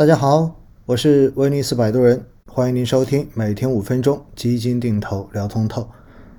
[0.00, 0.50] 大家好，
[0.86, 5.86] 我是威尼斯摆渡人，欢迎您收听每天五分钟基金定投聊通透。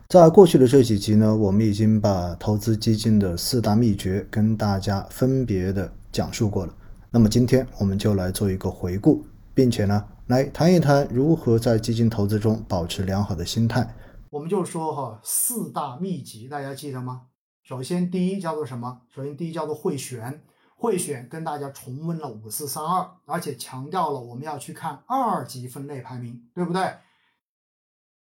[0.10, 6.74] 在过去的这几集呢，我们已经把投资基金的四大秘诀跟大家分别的讲述过了。
[7.12, 9.24] 那么今天我们就来做一个回顾，
[9.54, 13.88] 并且呢，来谈一谈如何在基金投资中保持良好的心态。
[14.32, 17.28] 我们就说哈，四大秘籍，大家记得吗？
[17.62, 19.02] 首先第一叫做什么？
[19.14, 20.42] 首先第一叫做会选。
[20.82, 26.96] 会选跟大家重温了五四三二，而且强调了我们要去看二级分类排名，对不对？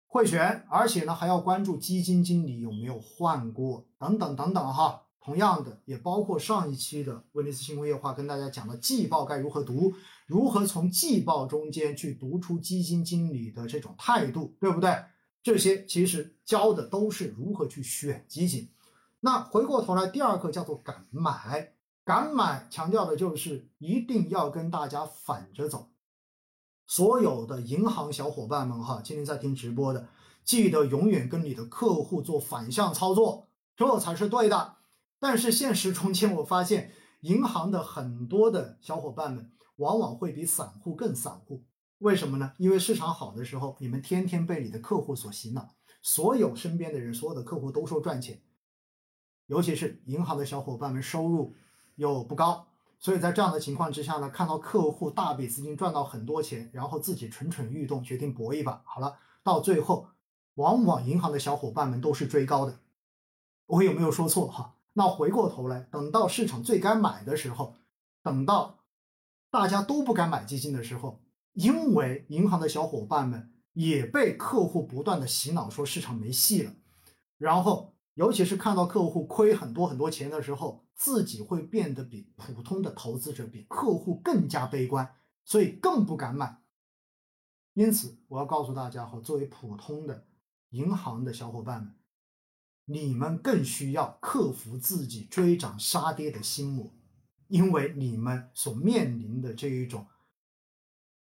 [0.06, 5.02] 会选，而且呢还要关注基金经理有没有换过，等等等等哈。
[5.20, 9.96] 同样的，也包括上一期的威尼斯新工业化跟大家讲的季报该如何读，
[10.28, 14.96] 如何从季报中间去读出基金经理的这种态度，对不对？
[15.42, 18.70] 这些其实教的都是如何去选基金。
[19.22, 21.72] 那回过头来，第二课叫做敢买。
[22.06, 25.90] 敢买强调的就是一定要跟大家反着走。
[26.86, 30.08] 所有的银行小伙伴们哈，今天在听直播的，
[30.44, 34.76] 记得永远跟你的客户做反向操作，这才是对的。
[35.18, 41.66] 但是现实中间，我发现银行的很多的小伙伴们往往会比散户更散户。
[41.98, 42.54] 为什么呢？
[42.60, 48.44] 因为市场好的时候，你们天天被你的客户所洗脑，所有身边的人，所有的客户都说赚钱，
[49.48, 51.56] 尤其是银行的小伙伴们收入。
[51.96, 52.68] 又不高，
[53.00, 58.82] 所以在这样的情况之下呢，看到客户大笔资金赚到很多钱，然后自己蠢蠢欲动，决定搏一把。
[58.86, 60.10] 好了，到最后，
[60.56, 62.80] 往往银行的小伙伴们都是追高的。
[63.68, 64.76] 我有没有说错哈？
[64.94, 67.76] 那回过头来，等到市场最该买的时候，
[68.22, 68.80] 等到
[69.50, 71.22] 大家都不敢买基金的时候，
[71.54, 76.74] 因为银行的小伙伴们也被客户不断的洗脑说市场没戏了，
[77.38, 77.95] 然后。
[78.16, 86.62] 尤其是看到客户亏很多很多钱的时候，自己会变得比普通的投资者、比客户更加悲观，所以更不敢买。
[87.74, 90.28] 因此，我要告诉大家哈，作为普通的
[90.70, 91.96] 银行的小伙伴们，
[92.86, 96.94] 你们更需要克服自己追涨杀跌的心魔，
[97.50, 100.08] 因为你们所面临的这一种。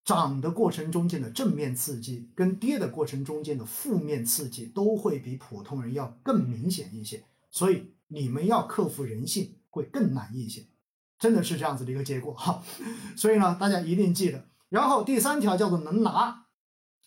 [0.08, 10.64] 涨的过程中间的正面刺激，跟跌的过程中间的负面刺激，都会比普通人要更明显一些，所以你们要克服人性会更难一些，
[11.18, 12.64] 真的是这样子的一个结果哈。
[13.18, 14.46] 所以呢，大家一定记得。
[14.70, 16.46] 然后第三条叫做能拿，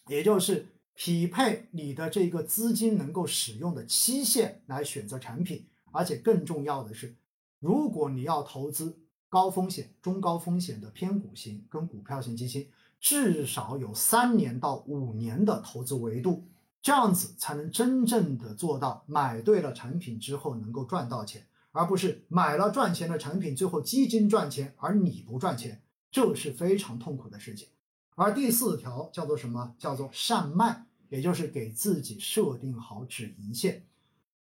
[0.07, 7.15] 也就是匹配你的这个资金能够使用的期限来选择产品，而且更重要的是，
[7.59, 12.69] 如果你要投资高风险、中高风险的偏股型跟股票型基金。
[13.01, 16.45] 至少有三年到五年的投资维度，
[16.83, 27.67] 这样子才能真正的做到买对了产品之后能够赚到钱，而不是买了赚钱的产品，最后基金赚钱而你不赚钱，这是非常痛苦的事情。
[28.13, 29.73] 而第四条叫做什么？
[29.79, 33.87] 叫做善卖，也就是给自己设定好止盈线，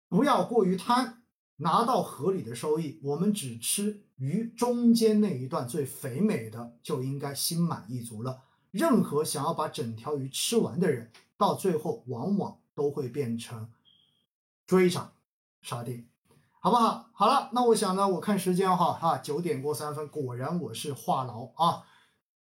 [0.09, 1.21] 不要过于贪，
[1.55, 4.01] 拿到合理的收益，我们只吃。
[4.21, 8.43] 鱼中间那一段最肥美的就应该心满意足了。
[8.69, 13.67] 任何想要把整条鱼吃完的人，到最后往往都会变成
[14.67, 15.13] 追涨
[15.63, 16.05] 杀跌，
[16.59, 17.09] 好不好？
[17.13, 21.83] 好了，那我想呢，我看时间哈，哈，九点过三分，果然我是话痨啊，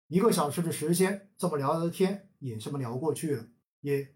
[0.07, 3.47] 一个小时的时间这么聊的天也这么聊过去了，
[3.81, 4.15] 也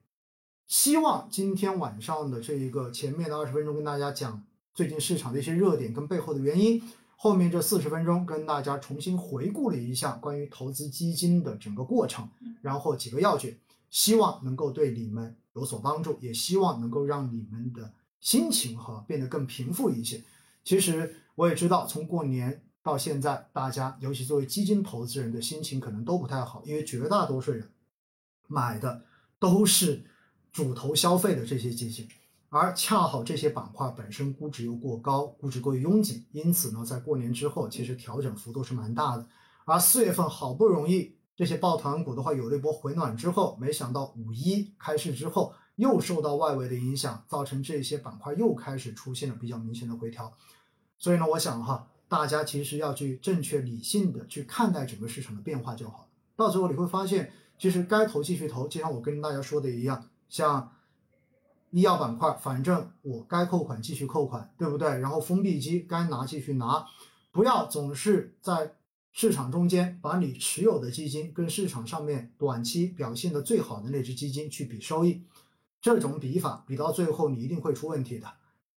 [0.68, 6.80] 希望今天晚上的这一个前面的二十分钟跟大家讲最近市场的一些热点跟背后的原因。
[7.20, 12.28] 后面这四十分钟跟大家重新回顾了一下关于投资基金的整个过程，
[12.62, 13.58] 然后几个要诀，
[13.90, 20.22] 希望能够对你们有所帮助，也希望能够让你们的心情哈变得更平复一些。
[20.62, 27.68] 其实我也知道，从过年到现在，大家尤其作为基金投资人的心情可能都不太好，因为绝大多数人
[28.46, 29.04] 买的
[29.40, 30.04] 都是
[30.52, 32.08] 主投消费的这些基金。
[32.50, 39.26] 而恰好这些板块本身估值又过高，估值过于拥挤，因此呢，在过年之后其实调整幅度是蛮大的。
[39.66, 50.33] 而四月份好不容易这些抱团股的话有了一波回暖之后，没想到五一开市之后又受到外围的影响，造成这些板块又开始出现了比较明显的回调。
[50.97, 56.06] 所以呢，我想哈，大家其实要去正确理性的去看待整个市场的变化就好了。
[56.34, 60.72] 到最后你会发现，其实该投继续投，就像我跟大家说的一样，像。
[61.70, 64.88] 医药板块，反正我该扣款继续扣款，对不对？
[64.98, 66.86] 然后封闭基该拿继续拿，
[67.30, 68.74] 不要总是在
[69.12, 75.22] 市场中间把你持有的基金跟市场上面短期表现的最好的那只基金去比收益。
[75.80, 78.26] 这种比法比到最后你一定会出问题的，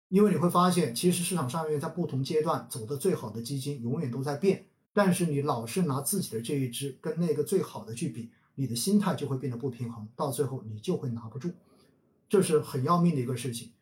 [0.09, 11.51] 因为你会发现其实市场上面在不同阶段走的最好的基金永远都在变，但是你老是拿自己的这一只跟那个最好的去比，你的心态就会变得不平衡，到最后你就会拿不住。
[12.29, 13.73] 这是很要命的一个事情。